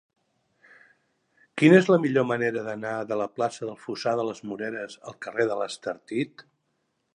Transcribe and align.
Quina 1.61 1.77
és 1.81 1.89
la 1.93 1.99
millor 2.05 2.25
manera 2.29 2.63
d'anar 2.69 2.95
de 3.11 3.19
la 3.21 3.29
plaça 3.35 3.69
del 3.69 3.77
Fossar 3.83 4.15
de 4.21 4.27
les 4.31 4.43
Moreres 4.53 4.99
al 5.11 5.21
carrer 5.27 5.49
de 5.53 5.63
l'Estartit? 5.63 6.45